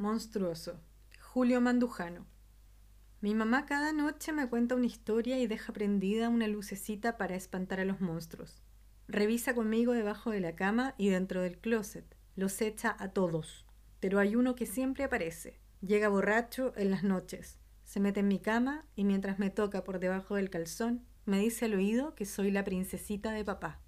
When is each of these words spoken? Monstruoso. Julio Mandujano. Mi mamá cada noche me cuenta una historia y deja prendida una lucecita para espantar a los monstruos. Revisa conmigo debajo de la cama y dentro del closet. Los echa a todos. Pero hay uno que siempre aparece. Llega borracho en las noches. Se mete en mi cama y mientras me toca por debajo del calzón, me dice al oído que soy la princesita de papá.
Monstruoso. 0.00 0.80
Julio 1.20 1.60
Mandujano. 1.60 2.24
Mi 3.20 3.34
mamá 3.34 3.66
cada 3.66 3.92
noche 3.92 4.32
me 4.32 4.48
cuenta 4.48 4.76
una 4.76 4.86
historia 4.86 5.40
y 5.40 5.48
deja 5.48 5.72
prendida 5.72 6.28
una 6.28 6.46
lucecita 6.46 7.16
para 7.16 7.34
espantar 7.34 7.80
a 7.80 7.84
los 7.84 8.00
monstruos. 8.00 8.62
Revisa 9.08 9.56
conmigo 9.56 9.94
debajo 9.94 10.30
de 10.30 10.38
la 10.38 10.54
cama 10.54 10.94
y 10.98 11.08
dentro 11.08 11.42
del 11.42 11.58
closet. 11.58 12.04
Los 12.36 12.60
echa 12.60 12.94
a 13.00 13.08
todos. 13.08 13.66
Pero 13.98 14.20
hay 14.20 14.36
uno 14.36 14.54
que 14.54 14.66
siempre 14.66 15.02
aparece. 15.02 15.58
Llega 15.80 16.08
borracho 16.08 16.72
en 16.76 16.92
las 16.92 17.02
noches. 17.02 17.58
Se 17.82 17.98
mete 17.98 18.20
en 18.20 18.28
mi 18.28 18.38
cama 18.38 18.86
y 18.94 19.02
mientras 19.02 19.40
me 19.40 19.50
toca 19.50 19.82
por 19.82 19.98
debajo 19.98 20.36
del 20.36 20.48
calzón, 20.48 21.08
me 21.24 21.40
dice 21.40 21.64
al 21.64 21.74
oído 21.74 22.14
que 22.14 22.24
soy 22.24 22.52
la 22.52 22.62
princesita 22.62 23.32
de 23.32 23.44
papá. 23.44 23.80